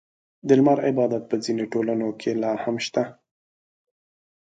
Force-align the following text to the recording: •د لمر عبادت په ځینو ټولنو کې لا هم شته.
•د 0.47 0.49
لمر 0.59 0.77
عبادت 0.87 1.23
په 1.27 1.35
ځینو 1.43 1.63
ټولنو 1.73 2.07
کې 2.19 2.31
لا 2.41 2.51
هم 2.63 2.75
شته. 2.85 3.03